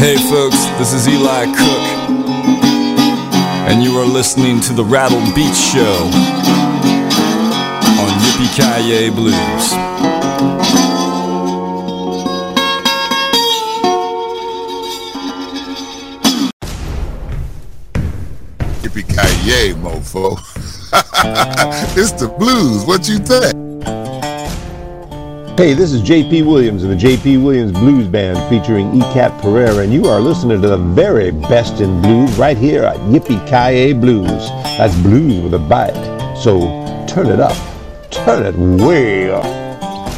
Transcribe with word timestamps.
Hey 0.00 0.16
folks, 0.16 0.56
this 0.78 0.94
is 0.94 1.06
Eli 1.06 1.44
Cook, 1.44 1.84
and 3.68 3.82
you 3.82 3.98
are 3.98 4.06
listening 4.06 4.58
to 4.62 4.72
the 4.72 4.82
Rattled 4.82 5.34
Beats 5.34 5.60
Show 5.60 6.04
on 8.00 8.10
Yippee 8.22 8.48
Kaye 8.56 9.10
Blues. 9.10 9.74
Yippee 18.80 19.06
ki 19.06 19.74
mofo. 19.82 20.38
it's 21.98 22.12
the 22.12 22.34
blues. 22.38 22.86
What 22.86 23.06
you 23.06 23.18
think? 23.18 23.69
Hey, 25.60 25.74
this 25.74 25.92
is 25.92 26.00
JP 26.00 26.46
Williams 26.46 26.84
of 26.84 26.88
the 26.88 26.96
JP 26.96 27.44
Williams 27.44 27.72
Blues 27.72 28.06
Band 28.06 28.38
featuring 28.48 28.92
ECAP 28.92 29.42
Pereira, 29.42 29.76
and 29.82 29.92
you 29.92 30.06
are 30.06 30.18
listening 30.18 30.62
to 30.62 30.68
the 30.68 30.78
very 30.78 31.32
best 31.32 31.82
in 31.82 32.00
blues 32.00 32.34
right 32.38 32.56
here 32.56 32.82
at 32.82 32.96
Yippee 33.00 33.44
Ki 33.44 33.92
Blues. 33.92 34.48
That's 34.78 34.96
blues 35.02 35.42
with 35.42 35.52
a 35.52 35.58
bite. 35.58 35.92
So 36.34 36.60
turn 37.06 37.26
it 37.26 37.40
up. 37.40 37.54
Turn 38.10 38.46
it 38.46 38.56
way 38.82 39.30
up. 39.30 39.44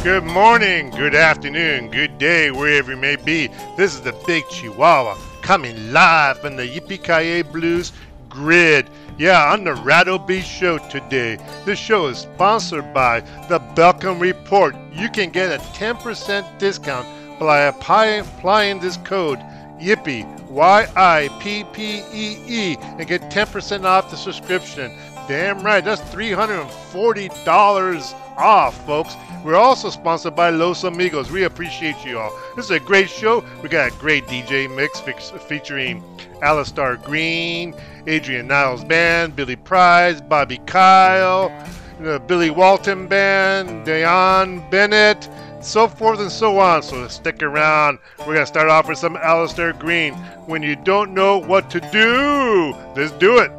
Good 0.01 0.23
morning, 0.23 0.91
good 0.91 1.13
afternoon, 1.13 1.91
good 1.91 2.17
day, 2.17 2.49
wherever 2.49 2.91
you 2.91 2.97
may 2.97 3.17
be. 3.17 3.47
This 3.75 3.93
is 3.95 3.99
the 3.99 4.15
Big 4.25 4.47
Chihuahua 4.47 5.17
coming 5.41 5.91
live 5.91 6.39
from 6.39 6.55
the 6.55 6.65
Yippee 6.65 7.03
Ki 7.03 7.41
Blues 7.41 7.91
grid. 8.29 8.89
Yeah, 9.15 9.53
on 9.53 9.63
the 9.63 9.75
Rattled 9.75 10.25
Beats 10.25 10.47
Show 10.47 10.79
today. 10.89 11.37
This 11.65 11.77
show 11.77 12.07
is 12.07 12.17
sponsored 12.17 12.95
by 12.95 13.19
the 13.47 13.59
Belkin 13.59 14.19
Report. 14.19 14.75
You 14.91 15.07
can 15.07 15.29
get 15.29 15.51
a 15.51 15.59
10% 15.65 16.57
discount 16.57 17.07
by 17.39 17.61
applying 17.61 18.79
this 18.79 18.97
code 18.97 19.37
YIPPY, 19.79 20.25
Y 20.49 20.87
I 20.95 21.29
P 21.39 21.63
P 21.73 22.01
E 22.11 22.39
E, 22.47 22.75
and 22.79 23.07
get 23.07 23.21
10% 23.29 23.85
off 23.85 24.09
the 24.09 24.17
subscription. 24.17 24.91
Damn 25.27 25.63
right, 25.63 25.85
that's 25.85 26.01
$340 26.01 28.15
off, 28.37 28.85
folks. 28.85 29.15
We're 29.43 29.55
also 29.55 29.89
sponsored 29.89 30.35
by 30.35 30.49
Los 30.49 30.83
Amigos. 30.83 31.31
We 31.31 31.43
appreciate 31.43 32.03
you 32.05 32.19
all. 32.19 32.31
This 32.55 32.65
is 32.65 32.71
a 32.71 32.79
great 32.79 33.09
show. 33.09 33.43
We 33.61 33.69
got 33.69 33.91
a 33.91 33.95
great 33.97 34.25
DJ 34.27 34.73
mix 34.73 34.99
featuring 35.47 36.03
Alistair 36.41 36.97
Green, 36.97 37.75
Adrian 38.07 38.47
Niles 38.47 38.83
Band, 38.83 39.35
Billy 39.35 39.55
Price, 39.55 40.21
Bobby 40.21 40.59
Kyle, 40.65 41.49
the 41.99 42.19
Billy 42.19 42.49
Walton 42.49 43.07
Band, 43.07 43.85
Dion 43.85 44.63
Bennett, 44.69 45.29
so 45.61 45.87
forth 45.87 46.19
and 46.19 46.31
so 46.31 46.59
on. 46.59 46.83
So 46.83 47.07
stick 47.07 47.41
around. 47.41 47.99
We're 48.19 48.25
going 48.25 48.39
to 48.39 48.45
start 48.45 48.69
off 48.69 48.87
with 48.87 48.97
some 48.97 49.15
Alistair 49.17 49.73
Green. 49.73 50.13
When 50.45 50.61
you 50.63 50.75
don't 50.75 51.13
know 51.13 51.37
what 51.37 51.69
to 51.71 51.79
do, 51.79 52.75
let's 52.95 53.11
do 53.13 53.39
it. 53.39 53.51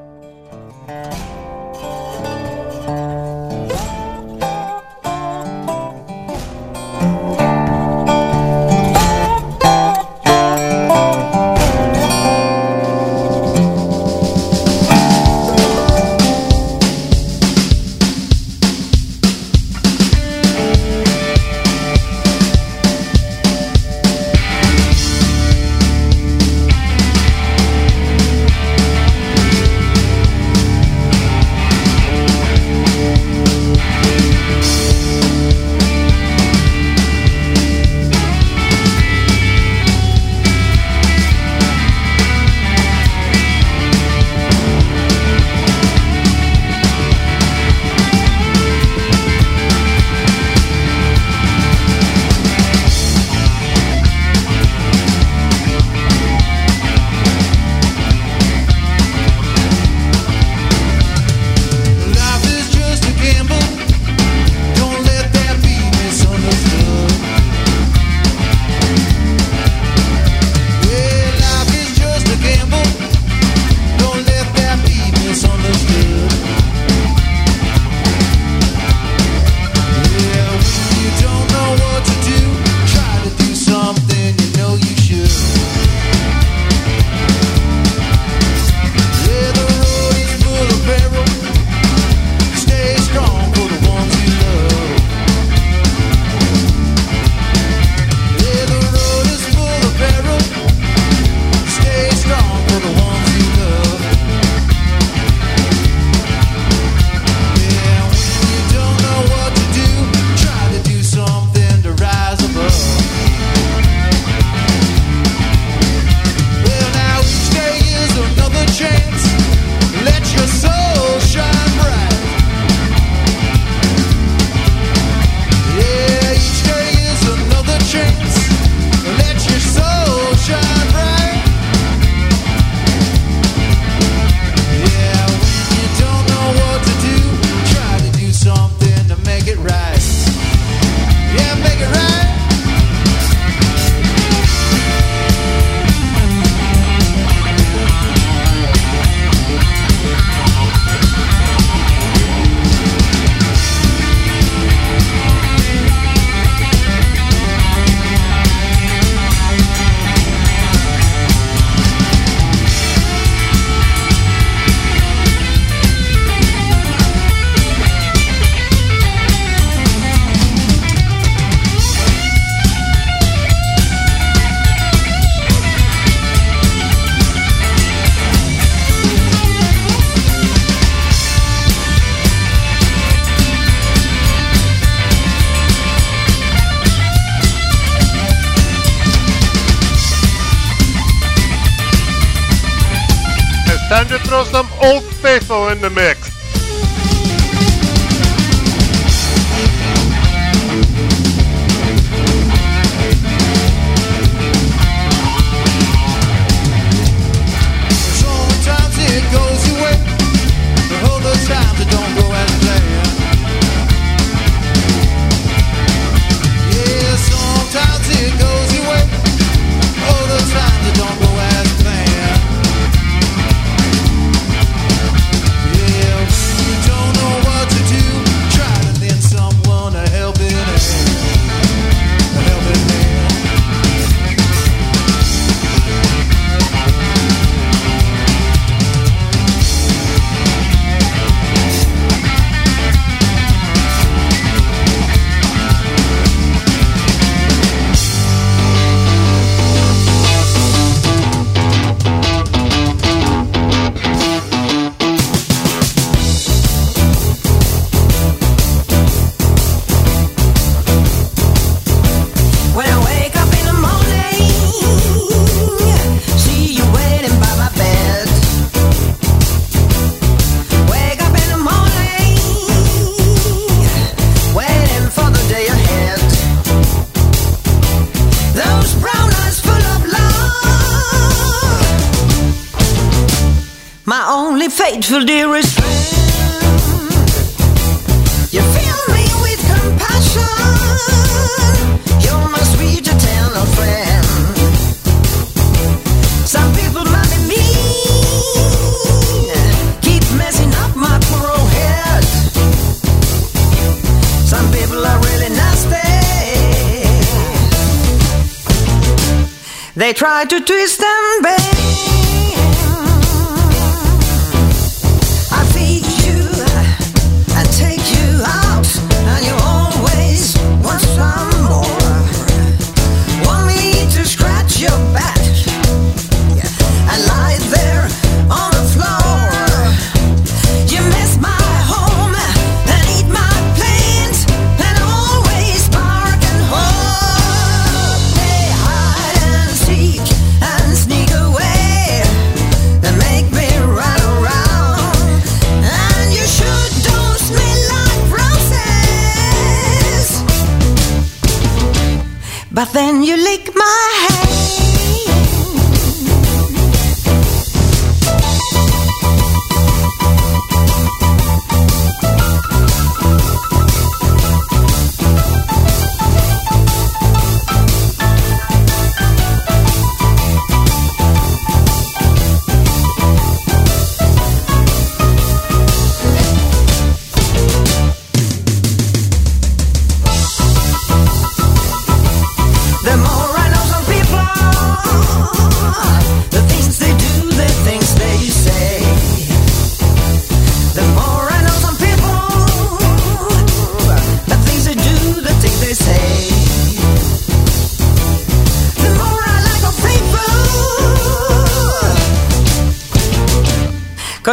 to 310.46 310.60
twist 310.60 311.03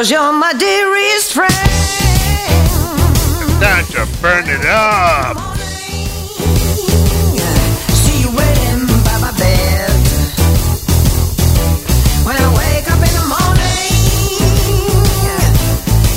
Cause 0.02 0.10
you're 0.10 0.34
my 0.34 0.52
dearest 0.54 1.32
friend. 1.32 1.52
Time 3.62 3.86
to 3.94 4.08
burn 4.20 4.50
it 4.50 4.66
up. 4.66 5.38
See 8.02 8.22
you 8.22 8.30
waiting 8.36 8.88
by 9.06 9.18
my 9.22 9.32
bed. 9.38 9.92
When 12.26 12.36
I 12.36 12.48
wake 12.58 12.90
up 12.90 12.98
in 12.98 13.14
the 13.14 13.26
morning, 13.30 13.94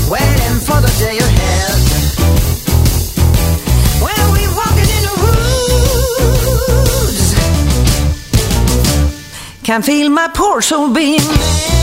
waiting 0.09 0.61
for 0.65 0.81
the 0.81 0.89
day 0.99 1.19
ahead. 1.19 1.77
When 4.01 4.33
we 4.33 4.49
walking 4.57 4.89
in 4.97 5.03
the 5.11 5.17
woods, 7.13 7.35
can 9.63 9.83
feel 9.83 10.09
my 10.09 10.29
poor 10.29 10.63
soul 10.63 10.89
being 10.91 11.74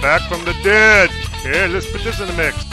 back 0.00 0.22
from 0.28 0.44
the 0.44 0.54
dead. 0.62 1.10
Here, 1.42 1.68
let's 1.68 1.90
put 1.90 2.02
this 2.02 2.20
in 2.20 2.26
the 2.26 2.32
mix. 2.34 2.69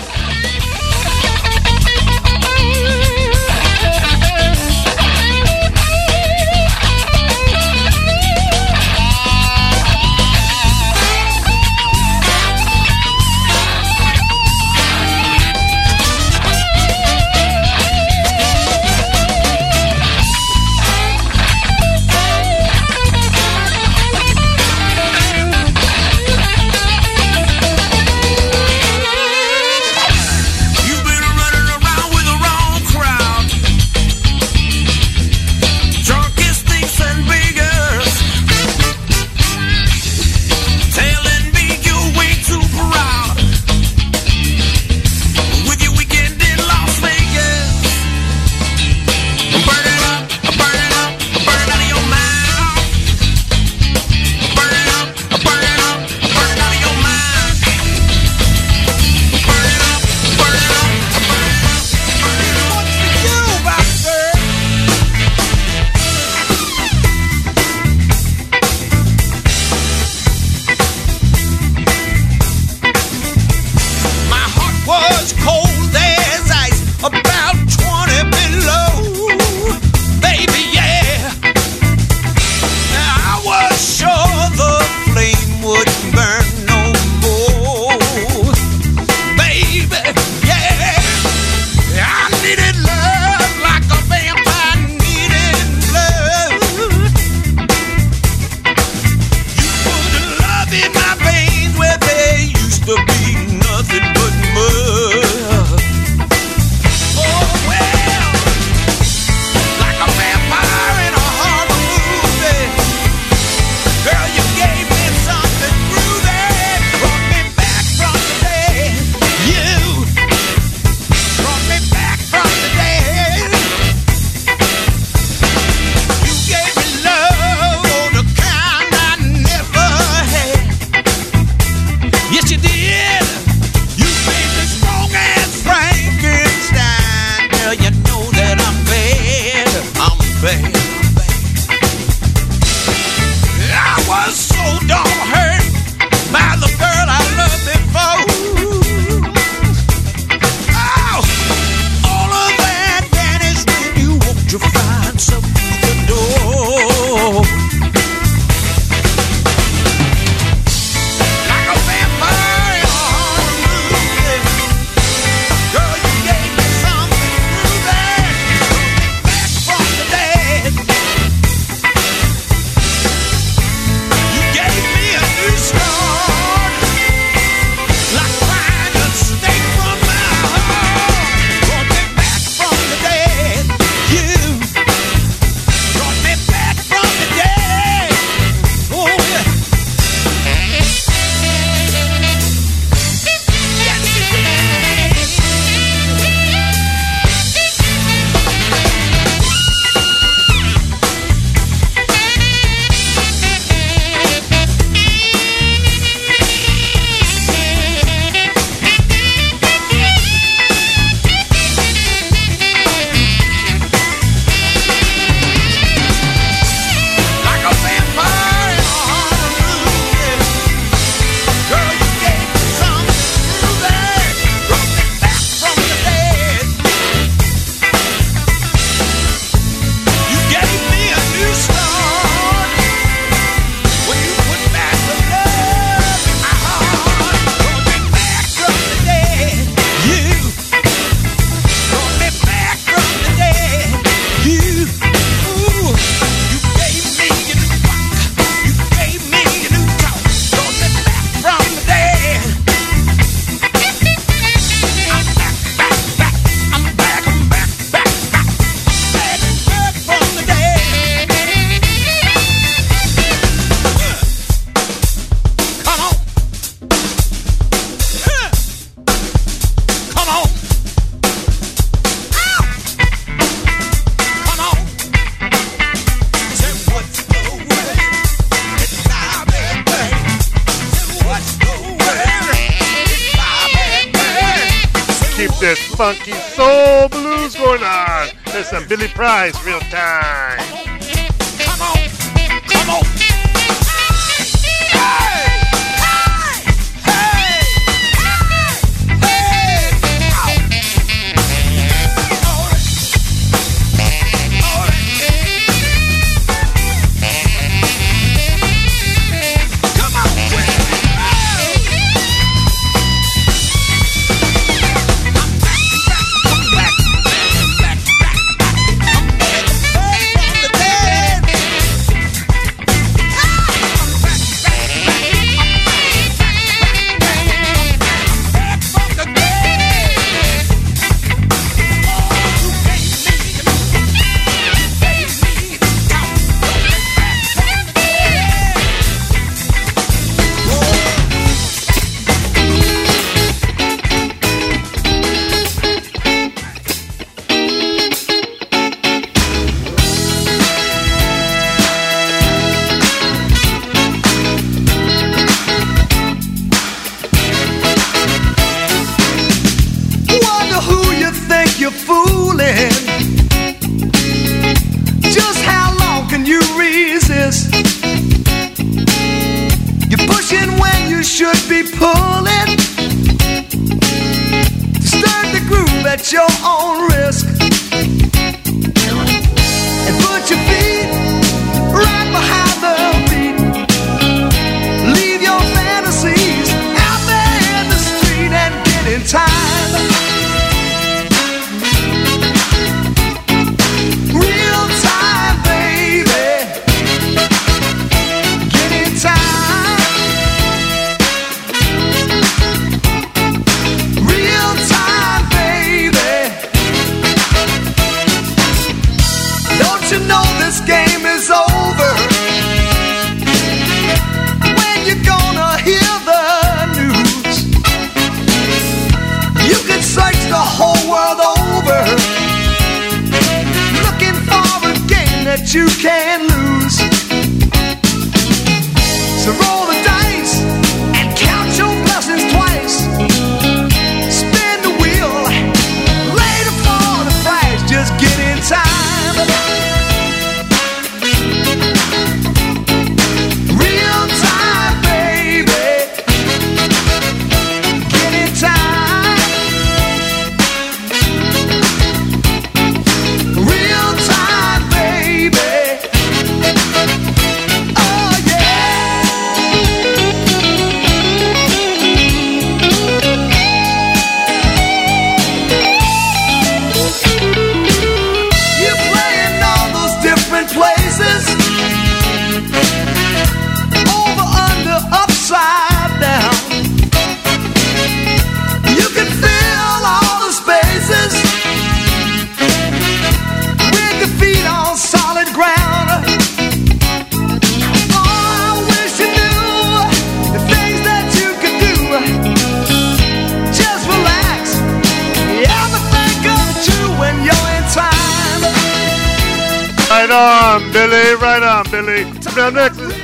You 425.73 425.85
can 425.85 426.16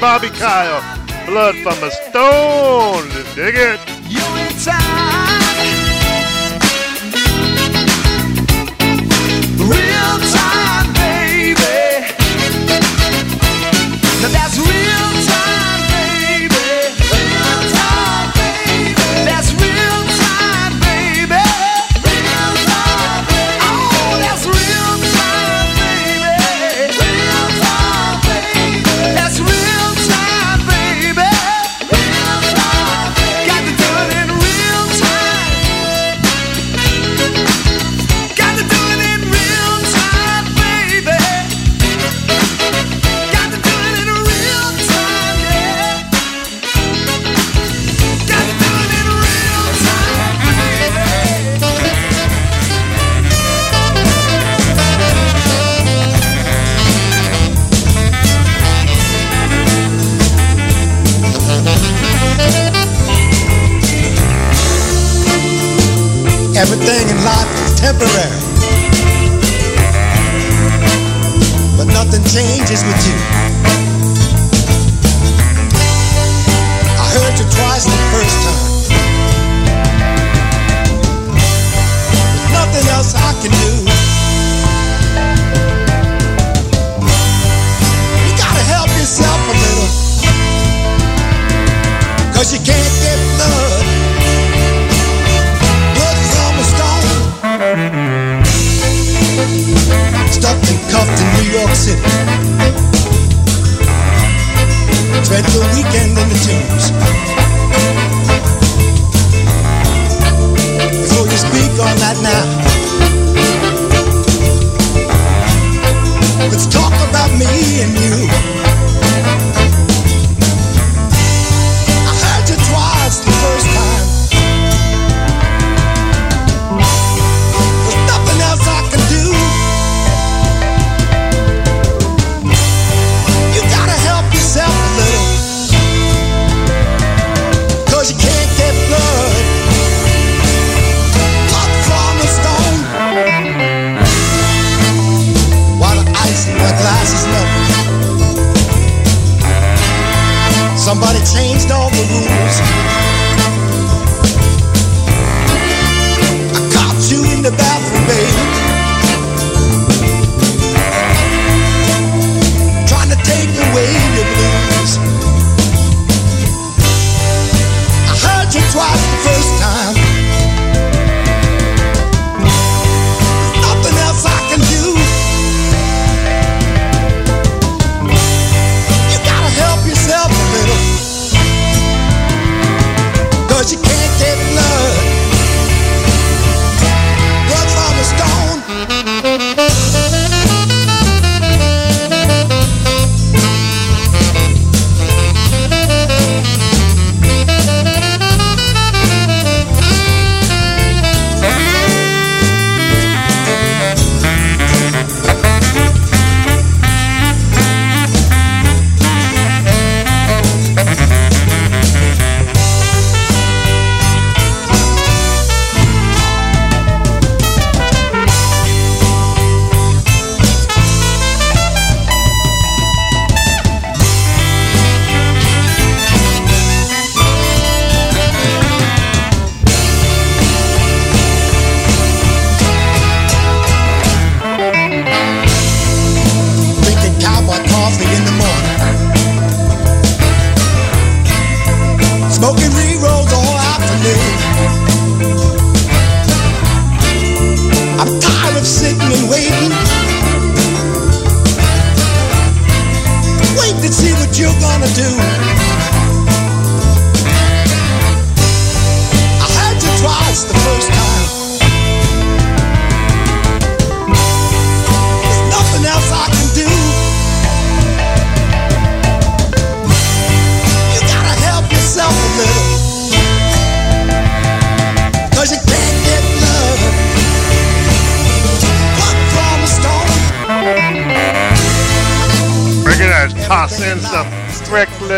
Bobby 0.03 0.27
Kyle. 0.31 0.83
Blood 1.25 1.55
from 1.63 1.81
a 1.81 1.89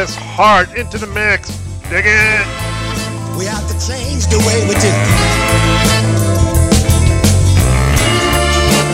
us 0.05 0.15
hard 0.15 0.69
into 0.77 0.99
the 0.99 1.07
mix. 1.07 1.49
Dig 1.89 2.05
it. 2.05 2.45
We 3.37 3.45
have 3.49 3.65
to 3.65 3.75
change 3.81 4.29
the 4.29 4.37
way 4.45 4.57
we 4.69 4.77
do. 4.77 4.93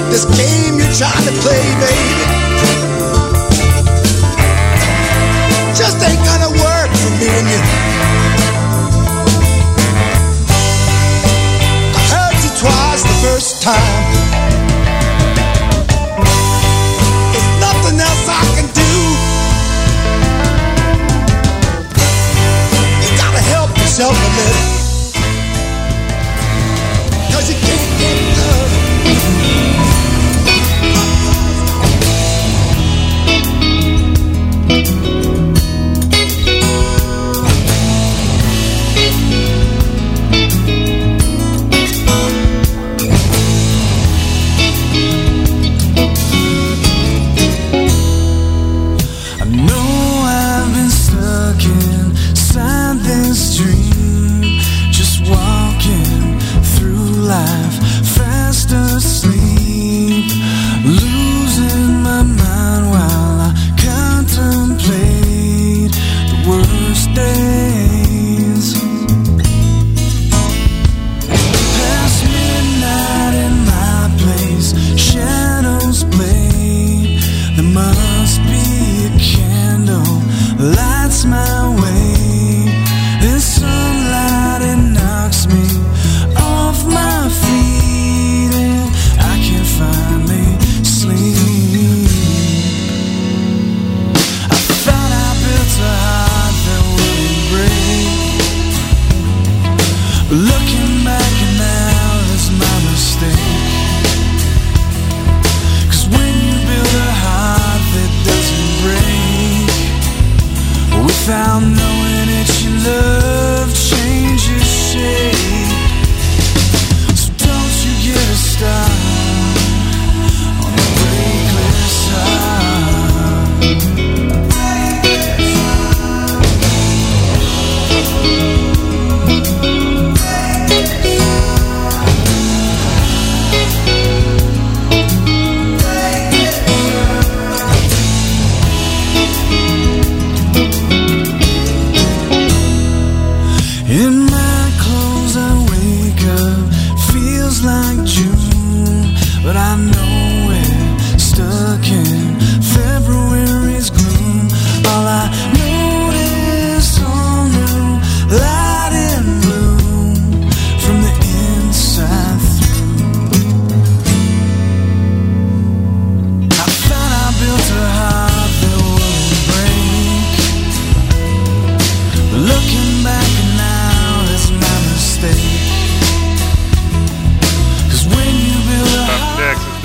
This 0.08 0.24
game 0.39 0.80
you're 0.80 0.95
trying 0.95 1.26
to 1.28 1.36
play, 1.43 1.63
baby, 1.84 2.24
just 5.76 6.00
ain't 6.00 6.24
gonna 6.24 6.52
work 6.63 6.91
for 7.04 7.12
me 7.19 7.28
and 7.28 7.47
you. 7.52 7.62
I 11.91 12.02
heard 12.08 12.38
you 12.39 12.52
twice 12.56 13.04
the 13.04 13.17
first 13.19 13.62
time. 13.62 14.20
chocolate 24.01 24.70
对。 67.13 67.61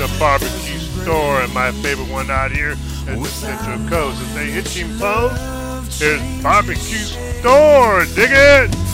a 0.07 0.19
barbecue 0.19 0.79
store, 0.79 1.41
and 1.41 1.53
my 1.53 1.71
favorite 1.71 2.09
one 2.09 2.29
out 2.29 2.51
here 2.51 2.71
is 2.71 3.07
the 3.07 3.25
Central 3.25 3.89
Coast. 3.89 4.21
If 4.21 4.33
they 4.35 4.51
hit 4.51 4.67
him 4.67 4.97
bones, 4.99 5.99
there's 5.99 6.21
barbecue 6.43 6.97
store. 7.39 8.05
Dig 8.15 8.31
it. 8.31 8.87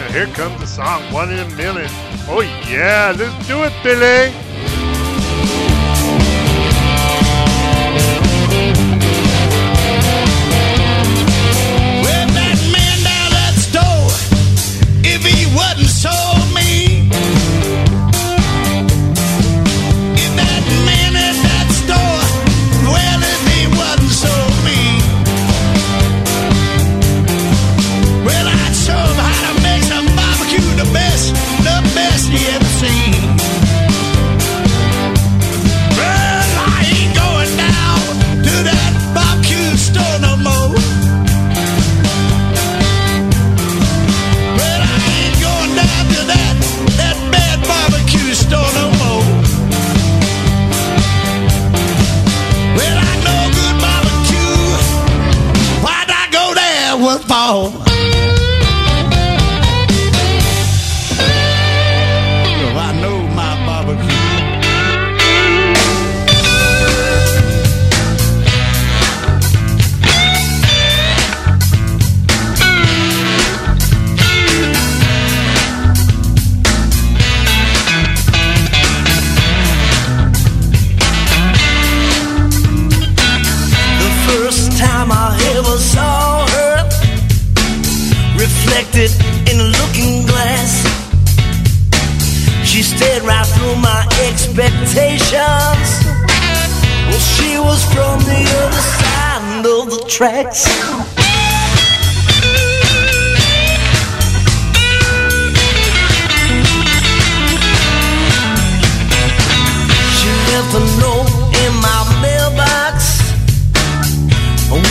And 0.00 0.14
here 0.14 0.26
comes 0.28 0.60
the 0.60 0.66
song, 0.66 1.02
One 1.12 1.30
in 1.30 1.40
a 1.40 1.48
Million. 1.56 1.90
Oh 2.28 2.40
yeah, 2.68 3.14
let's 3.18 3.48
do 3.48 3.64
it, 3.64 3.72
Billy! 3.82 4.32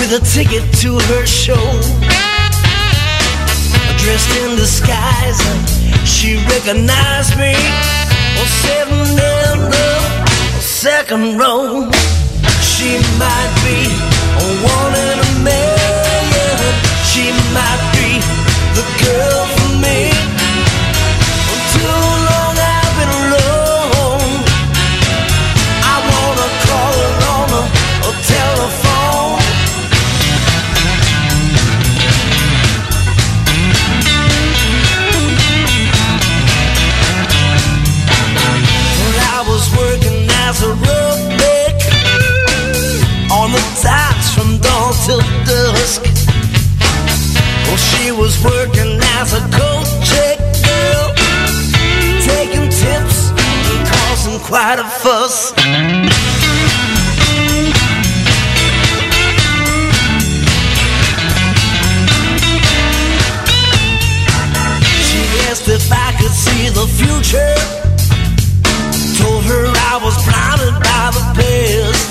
with 0.10 0.22
a 0.22 0.26
ticket 0.26 0.64
to 0.80 1.00
her 1.00 1.26
show. 1.26 1.56
Dressed 3.98 4.32
in 4.42 4.56
disguise, 4.56 5.40
uh, 5.42 6.06
she 6.06 6.38
recognized 6.48 7.38
me. 7.38 7.54
Oh, 8.38 8.48
sitting 8.64 9.08
in 9.10 9.70
the 9.70 10.62
second 10.62 11.38
row, 11.38 11.90
she 12.62 13.00
might 13.20 13.54
be 13.66 13.80
a 14.38 14.48
one 14.64 14.94
in 14.96 15.18
a 15.20 15.32
million. 15.44 16.74
She 17.12 17.32
might 17.52 17.84
be 17.96 18.22
the 18.78 18.86
girl 19.04 19.46
for 19.56 19.74
me. 19.82 20.37
was 40.60 40.70
a 40.70 40.74
redneck 40.86 41.78
on 43.32 43.52
the 43.52 43.62
docks 43.84 44.34
from 44.34 44.58
dawn 44.60 44.94
till 45.06 45.20
dusk. 45.46 46.02
Well, 47.66 47.78
she 47.78 48.12
was 48.12 48.42
working 48.44 49.00
as 49.20 49.34
a 49.34 49.42
coat 49.54 49.88
check 50.04 50.38
girl, 50.66 51.14
taking 52.24 52.70
tips 52.70 53.30
and 53.30 53.88
causing 53.88 54.40
quite 54.40 54.80
a 54.80 54.84
fuss. 54.84 55.54
She 65.08 65.22
asked 65.50 65.68
if 65.68 65.92
I 65.92 66.16
could 66.20 66.32
see 66.32 66.70
the 66.70 66.88
future 66.88 67.87
Told 69.18 69.44
her 69.46 69.66
I 69.92 70.00
was 70.06 70.16
blinded 70.26 70.76
by 70.88 71.06
the 71.18 71.24
past. 71.38 72.10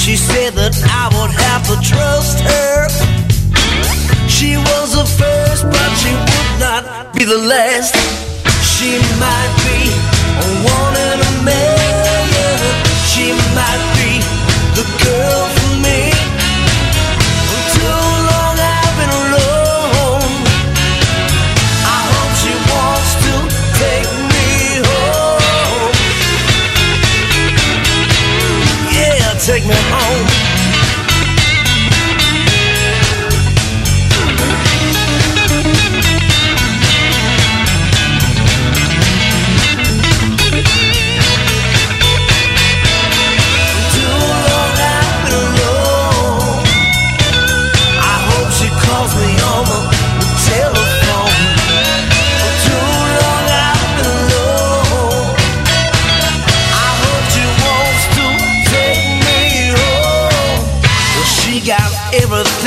She 0.00 0.16
said 0.16 0.54
that 0.54 0.74
I 1.02 1.04
would 1.14 1.30
have 1.30 1.62
to 1.70 1.76
trust 1.84 2.40
her. 2.40 2.88
She 4.28 4.56
was 4.56 4.88
the 4.96 5.04
first, 5.04 5.64
but 5.68 5.90
she 6.00 6.12
would 6.12 6.52
not 6.58 7.12
be 7.12 7.24
the 7.24 7.38
last. 7.38 7.94
She 8.64 8.96
might 9.20 9.52
be 9.66 9.92
a 10.40 10.48
one 10.64 10.94
in 11.08 11.18
a 11.20 11.32
million. 11.44 12.58
She 13.12 13.32
might 13.52 13.95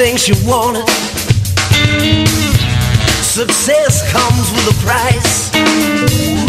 things 0.09 0.27
you 0.27 0.35
wanted. 0.49 0.87
Success 3.21 4.01
comes 4.11 4.49
with 4.55 4.73
a 4.73 4.77
price. 4.81 5.51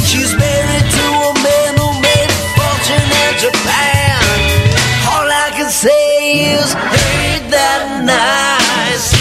She's 0.08 0.32
married 0.34 0.86
to 0.96 1.06
a 1.28 1.32
man 1.44 1.72
who 1.76 1.88
made 2.00 2.30
a 2.30 2.42
fortune 2.56 3.08
in 3.24 3.32
Japan. 3.36 4.16
All 5.12 5.28
I 5.28 5.50
can 5.52 5.68
say 5.68 6.54
is, 6.56 6.72
ain't 6.72 7.50
that 7.52 8.00
nice? 8.08 9.12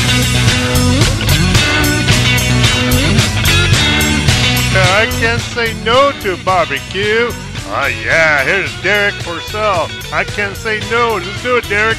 I 5.01 5.05
can't 5.19 5.41
say 5.41 5.73
no 5.83 6.13
to 6.21 6.41
barbecue. 6.45 7.27
Ah, 7.71 7.83
uh, 7.83 7.87
yeah, 7.87 8.43
here's 8.45 8.71
Derek 8.81 9.15
Purcell. 9.15 9.89
I 10.13 10.23
can't 10.23 10.55
say 10.55 10.79
no. 10.89 11.15
Let's 11.15 11.43
do 11.43 11.57
it, 11.57 11.67
Derek. 11.67 11.97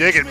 digging. 0.00 0.29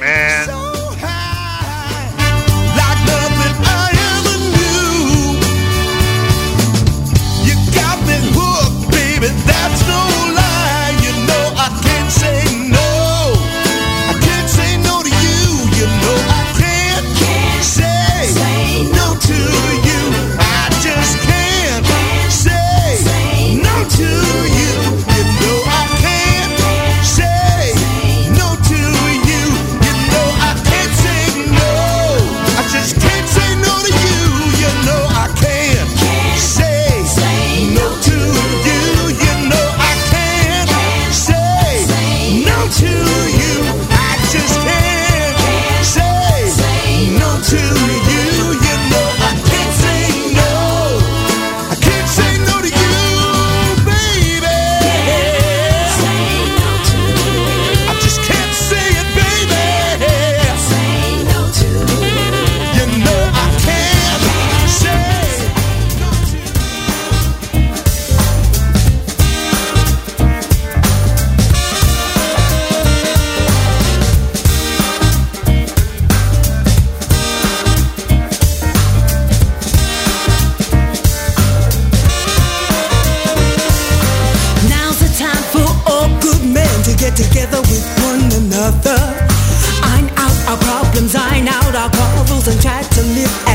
live 93.10 93.49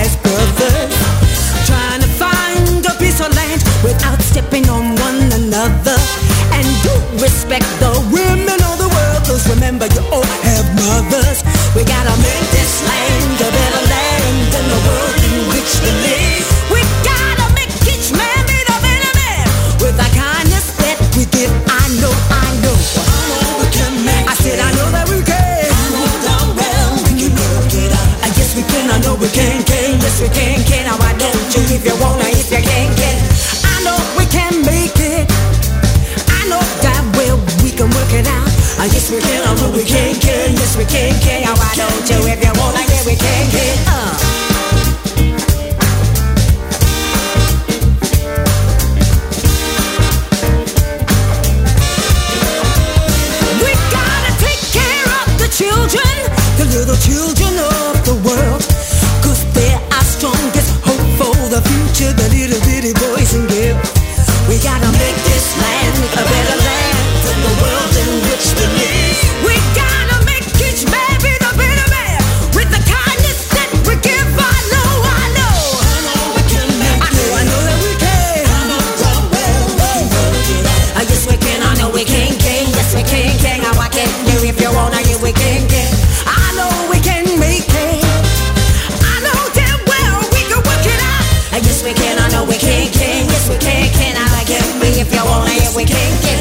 flying, 95.54 95.76
we 95.76 95.84
can't 95.84 96.22
get 96.22 96.33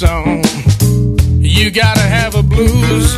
song. 0.00 0.42
You 1.42 1.70
gotta 1.70 2.00
have 2.00 2.34
a 2.34 2.42
blues. 2.42 3.16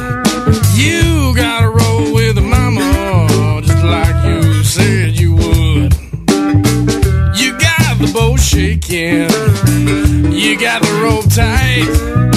You 0.74 1.32
gotta 1.32 1.68
roll 1.68 2.12
with 2.12 2.36
a 2.38 2.40
mama, 2.40 3.62
just 3.62 3.84
like 3.84 4.24
you 4.24 4.64
said 4.64 5.16
you 5.16 5.32
would. 5.32 5.94
You 7.38 7.56
got 7.56 7.98
the 8.00 8.10
bow 8.12 8.36
shaking. 8.36 9.30
You 10.32 10.58
got 10.58 10.82
the 10.82 11.00
rope 11.04 11.30
tight. 11.32 12.31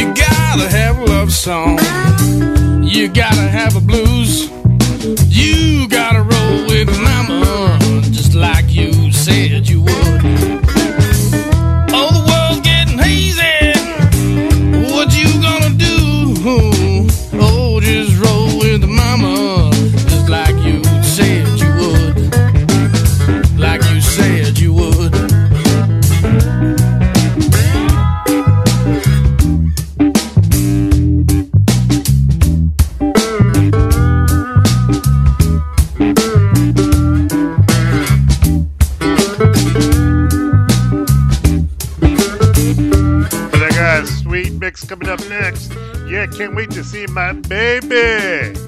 You 0.00 0.14
gotta 0.14 0.66
have 0.70 0.98
a 0.98 1.04
love 1.04 1.30
song. 1.30 1.78
You 2.82 3.06
gotta 3.08 3.46
have 3.58 3.76
a 3.76 3.82
blues. 3.82 4.48
You 5.28 5.59
Yeah, 46.20 46.26
can't 46.26 46.54
wait 46.54 46.70
to 46.72 46.84
see 46.84 47.06
my 47.06 47.32
baby. 47.32 48.59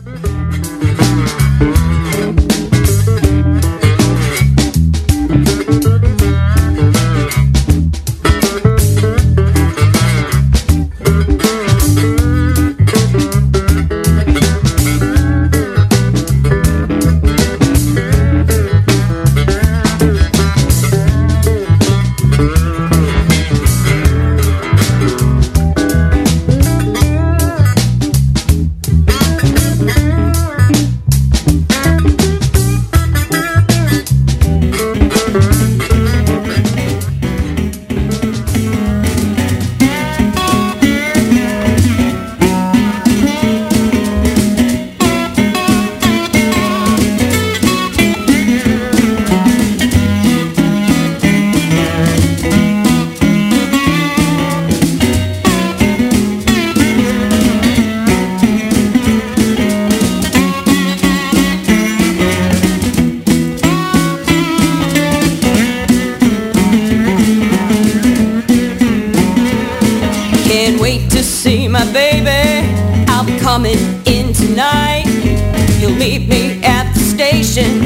Meet 75.99 76.29
me 76.29 76.63
at 76.65 76.93
the 76.95 77.01
station. 77.01 77.81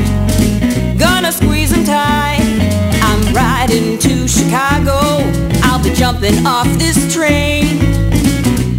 Gonna 0.99 1.33
squeeze 1.33 1.73
him 1.73 1.85
tight. 1.85 2.41
I'm 3.03 3.35
riding 3.35 3.99
to 3.99 4.29
Chicago. 4.29 4.99
I'll 5.63 5.83
be 5.83 5.93
jumping 5.93 6.47
off 6.47 6.67
this 6.79 7.13
train. 7.13 7.79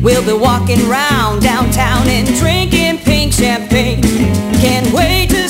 We'll 0.02 0.26
be 0.26 0.34
walking 0.34 0.88
round 0.88 1.42
downtown 1.42 2.08
and 2.08 2.28
drinking 2.36 3.00
pink 3.00 3.34
champagne. 3.34 4.02
Can't 4.62 4.92
wait 4.94 5.30
to 5.32 5.47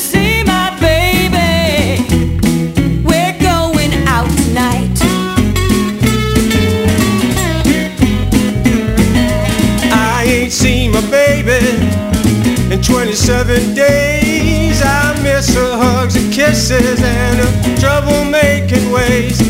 27 13.17 13.73
days. 13.73 14.81
I 14.83 15.19
miss 15.23 15.53
her 15.55 15.75
hugs 15.75 16.15
and 16.15 16.31
kisses 16.31 17.01
and 17.01 17.39
her 17.39 17.77
trouble-making 17.77 18.91
ways. 18.91 19.41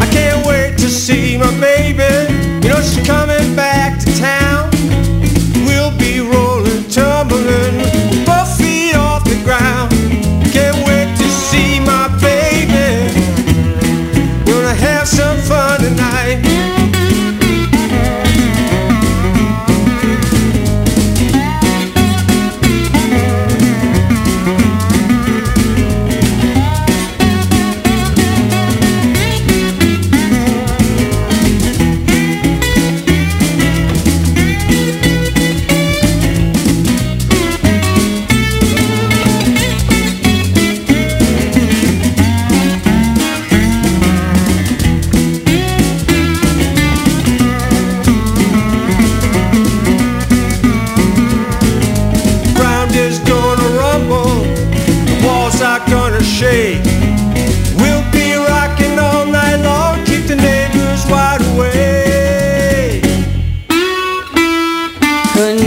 I 0.00 0.06
can't 0.12 0.46
wait 0.46 0.78
to 0.78 0.88
see 0.88 1.36
my 1.36 1.50
baby. 1.60 2.15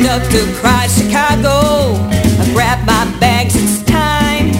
Conductor 0.10 0.51
cries 0.60 0.97
Chicago. 0.97 1.93
I 2.41 2.49
grab 2.51 2.84
my 2.88 3.05
bags, 3.20 3.53
it's 3.55 3.84
time. 3.84 4.51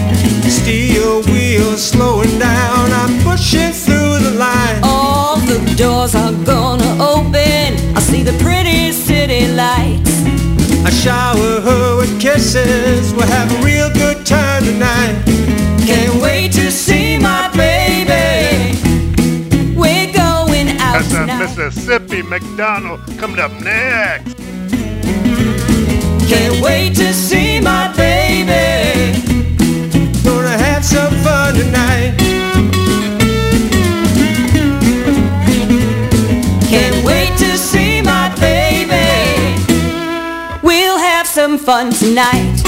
Steel 0.48 1.24
wheels 1.24 1.82
slowing 1.82 2.38
down, 2.38 2.92
I'm 2.92 3.20
pushing 3.24 3.72
through 3.72 4.20
the 4.20 4.36
line. 4.38 4.78
All 4.84 5.38
the 5.38 5.58
doors 5.76 6.14
are 6.14 6.32
gonna 6.44 6.92
open. 7.02 7.74
I'll 7.96 8.00
see 8.00 8.22
the 8.22 8.32
pretty 8.44 8.92
city 8.92 9.48
lights. 9.48 10.22
I 10.86 10.90
shower 10.90 11.60
her 11.62 11.96
with 11.96 12.20
kisses, 12.20 13.12
we'll 13.12 13.26
have 13.26 13.50
a 13.50 13.64
real 13.64 13.90
good 13.92 14.24
time 14.24 14.62
tonight. 14.62 15.20
Can't 15.84 16.22
wait 16.22 16.52
to 16.52 16.70
see 16.70 17.18
my 17.18 17.50
baby. 17.56 18.78
We're 19.74 20.12
going 20.12 20.68
out 20.78 20.92
That's 20.92 21.12
a 21.12 21.26
tonight. 21.26 21.40
Mississippi 21.40 22.22
McDonald 22.22 23.00
coming 23.18 23.40
up 23.40 23.50
next. 23.60 24.36
Can't 26.30 26.62
wait 26.62 26.94
to 26.94 27.12
see 27.12 27.60
my 27.60 27.92
baby. 27.96 29.18
Gonna 30.22 30.56
have 30.56 30.84
some 30.84 31.12
fun 31.24 31.54
tonight. 31.54 32.14
Can't 36.70 37.04
wait 37.04 37.36
to 37.38 37.58
see 37.58 38.00
my 38.00 38.32
baby. 38.38 39.08
We'll 40.62 40.98
have 40.98 41.26
some 41.26 41.58
fun 41.58 41.90
tonight. 41.90 42.62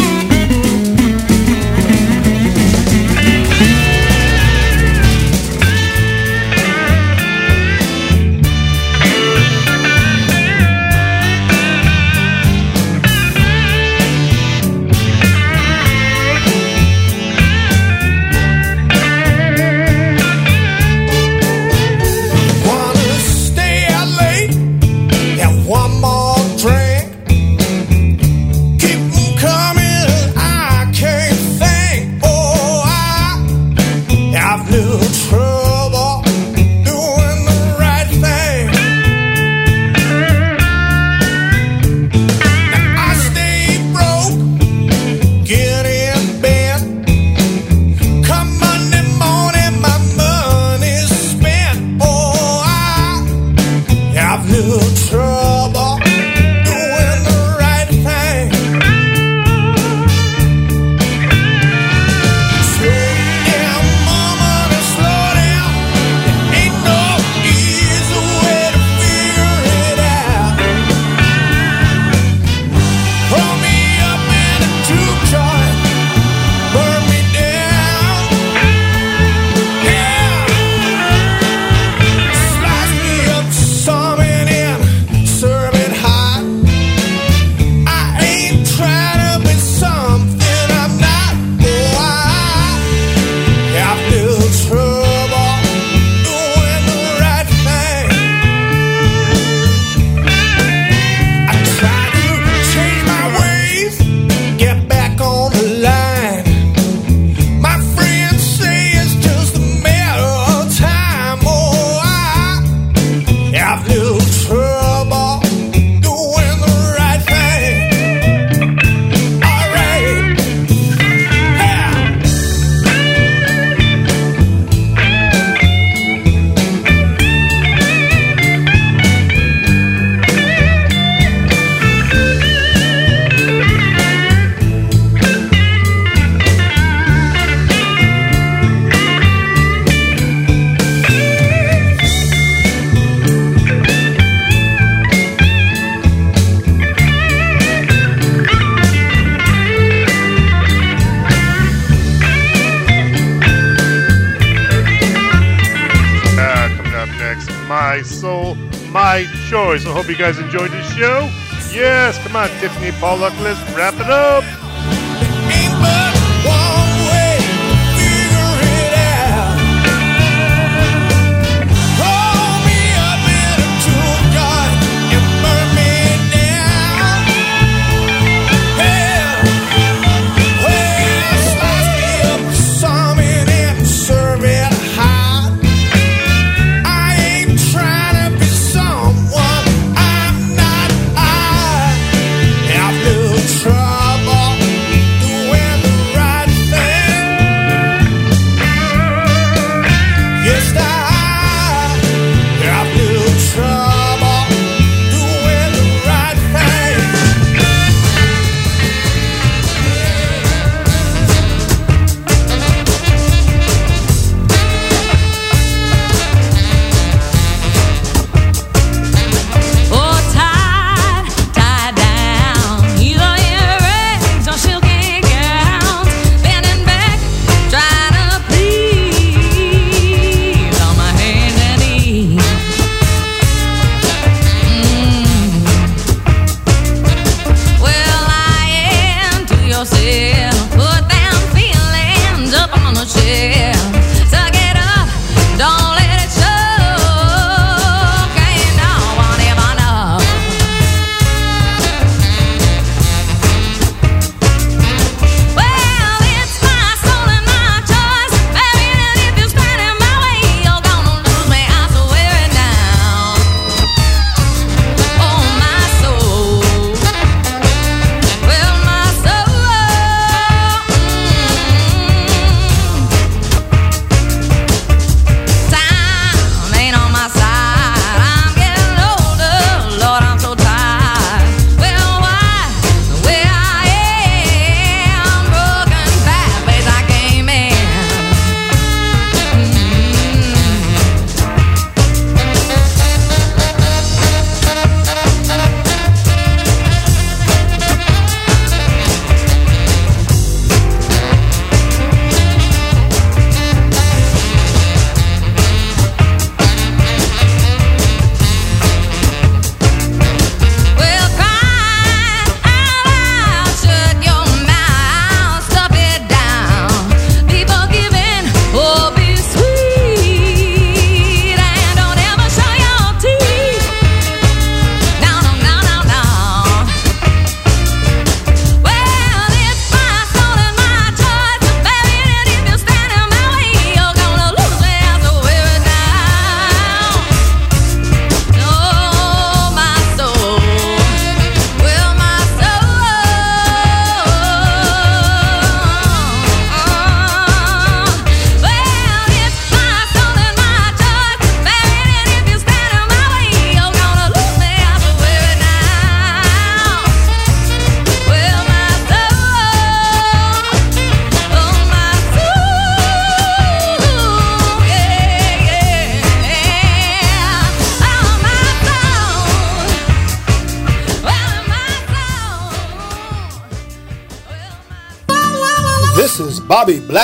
guys 160.23 160.39
enjoyed 160.39 160.71
the 160.71 160.81
show. 160.85 161.29
Yes, 161.75 162.17
come 162.19 162.37
on, 162.37 162.49
Tiffany 162.61 162.93
Pollock, 163.01 163.37
let's 163.41 163.59
wrap 163.75 163.95
it 163.95 164.09
up. 164.09 164.45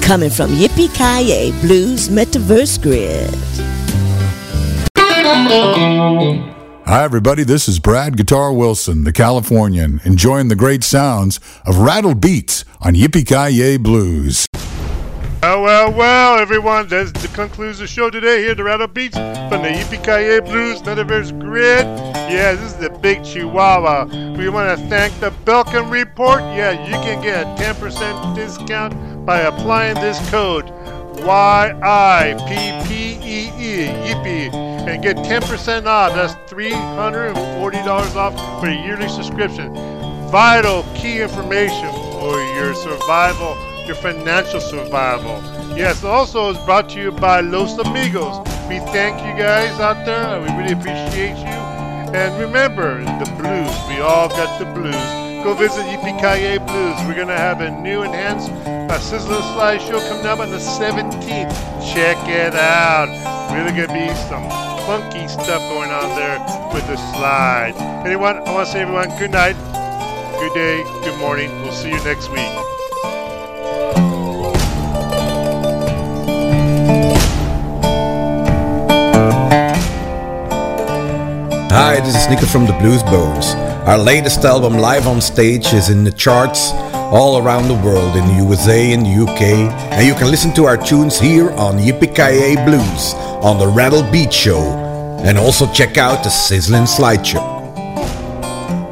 coming 0.00 0.30
from 0.30 0.50
Yippee 0.50 0.94
Kaye 0.94 1.52
Blues 1.60 2.08
Metaverse 2.08 2.82
Grid. 2.82 3.34
Hi, 6.86 7.04
everybody. 7.04 7.44
This 7.44 7.68
is 7.68 7.78
Brad 7.78 8.16
Guitar 8.16 8.52
Wilson, 8.52 9.04
the 9.04 9.12
Californian, 9.12 10.00
enjoying 10.04 10.48
the 10.48 10.56
great 10.56 10.82
sounds 10.82 11.38
of 11.64 11.78
rattled 11.78 12.20
beats 12.20 12.64
on 12.80 12.94
Yippee 12.94 13.26
Ki 13.26 13.76
Blues. 13.76 14.46
Well, 15.42 15.62
well, 15.62 15.92
well, 15.92 16.38
everyone, 16.38 16.88
that 16.88 17.14
concludes 17.32 17.78
the 17.78 17.86
show 17.86 18.10
today 18.10 18.42
here 18.42 18.50
at 18.50 18.58
the 18.58 18.64
Rattled 18.64 18.92
Beats 18.92 19.16
from 19.16 19.62
the 19.62 19.68
Yippee 19.68 20.44
Blues 20.44 20.82
Metaverse 20.82 21.38
Grid. 21.40 21.86
Yeah, 22.30 22.52
this 22.52 22.72
is 22.72 22.76
the 22.76 22.90
Big 22.90 23.24
Chihuahua. 23.24 24.04
We 24.36 24.50
want 24.50 24.78
to 24.78 24.86
thank 24.88 25.18
the 25.18 25.30
Belkin 25.46 25.90
Report. 25.90 26.42
Yeah, 26.42 26.72
you 26.84 26.92
can 26.92 27.22
get 27.22 27.46
a 27.46 27.62
10% 27.62 28.34
discount 28.34 28.92
by 29.30 29.42
applying 29.42 29.94
this 29.94 30.18
code 30.28 30.68
Y-I-P-P-E-E, 31.20 32.34
Yippee, 33.86 34.52
and 34.52 35.00
get 35.04 35.16
10% 35.18 35.86
off. 35.86 36.14
That's 36.16 36.34
$340 36.52 38.16
off 38.16 38.34
for 38.60 38.66
a 38.66 38.74
yearly 38.74 39.08
subscription. 39.08 39.72
Vital 40.32 40.82
key 40.96 41.20
information 41.20 41.92
for 42.10 42.42
your 42.56 42.74
survival 42.74 43.56
your 43.86 43.94
financial 43.94 44.60
survival. 44.60 45.40
Yes, 45.76 46.02
also 46.02 46.50
is 46.50 46.58
brought 46.64 46.88
to 46.90 47.00
you 47.00 47.12
by 47.12 47.40
Los 47.40 47.78
Amigos. 47.78 48.38
We 48.68 48.80
thank 48.90 49.16
you 49.24 49.32
guys 49.40 49.78
out 49.78 50.04
there. 50.04 50.40
We 50.40 50.48
really 50.58 50.72
appreciate 50.72 51.38
you. 51.38 51.60
And 52.18 52.36
remember, 52.40 52.98
the 53.22 53.30
blues. 53.38 53.76
We 53.88 54.00
all 54.00 54.28
got 54.28 54.58
the 54.58 54.64
blues. 54.74 55.29
Go 55.42 55.54
visit 55.54 55.86
Yippee 55.86 56.66
Blues. 56.66 56.96
We're 57.08 57.14
going 57.14 57.28
to 57.28 57.36
have 57.36 57.62
a 57.62 57.70
new 57.70 58.02
enhanced 58.02 58.50
uh, 58.50 58.98
Sizzler 58.98 59.40
slideshow 59.54 60.06
coming 60.06 60.26
up 60.26 60.38
on 60.38 60.50
the 60.50 60.58
17th. 60.58 61.94
Check 61.94 62.18
it 62.28 62.54
out. 62.54 63.08
Really 63.50 63.72
going 63.74 63.88
to 63.88 63.94
be 63.94 64.14
some 64.28 64.46
funky 64.84 65.26
stuff 65.28 65.62
going 65.70 65.90
on 65.90 66.14
there 66.14 66.38
with 66.74 66.86
the 66.88 66.96
slide. 67.14 67.72
Anyone, 68.04 68.36
I 68.46 68.52
want 68.52 68.66
to 68.66 68.72
say 68.72 68.82
everyone 68.82 69.08
good 69.18 69.30
night, 69.30 69.56
good 70.38 70.52
day, 70.52 70.82
good 71.04 71.18
morning. 71.18 71.50
We'll 71.62 71.72
see 71.72 71.88
you 71.88 72.04
next 72.04 72.28
week. 72.28 72.40
Hi, 81.72 82.00
this 82.00 82.14
is 82.14 82.28
Nico 82.28 82.44
from 82.44 82.66
the 82.66 82.74
Blues 82.74 83.02
Bones. 83.04 83.69
Our 83.90 83.98
latest 83.98 84.44
album, 84.44 84.78
Live 84.78 85.08
on 85.08 85.20
Stage, 85.20 85.72
is 85.72 85.88
in 85.88 86.04
the 86.04 86.12
charts 86.12 86.70
all 87.10 87.44
around 87.44 87.66
the 87.66 87.74
world, 87.74 88.14
in 88.14 88.24
the 88.28 88.34
USA 88.34 88.92
and 88.92 89.04
the 89.04 89.10
UK, 89.10 89.42
and 89.90 90.06
you 90.06 90.14
can 90.14 90.30
listen 90.30 90.54
to 90.54 90.66
our 90.66 90.76
tunes 90.76 91.18
here 91.18 91.50
on 91.50 91.76
Yippee 91.76 92.64
Blues 92.64 93.14
on 93.42 93.58
the 93.58 93.66
Rattle 93.66 94.04
Beat 94.12 94.32
Show, 94.32 94.60
and 95.24 95.36
also 95.36 95.66
check 95.72 95.98
out 95.98 96.22
the 96.22 96.30
Sizzling 96.30 96.84
Slideshow. 96.84 97.42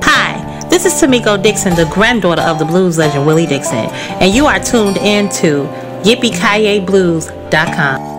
Hi, 0.03 0.67
this 0.69 0.85
is 0.85 0.95
Tamiko 0.95 1.41
Dixon, 1.41 1.77
the 1.77 1.87
granddaughter 1.93 2.43
of 2.43 2.59
the 2.59 2.65
blues 2.65 2.99
legend 2.99 3.25
Willie 3.25 3.47
Dixon, 3.47 3.89
and 4.19 4.35
you 4.35 4.47
are 4.47 4.59
tuned 4.59 4.97
in 4.97 5.29
to 5.29 5.69
YippieKayeBlues.com. 6.03 8.18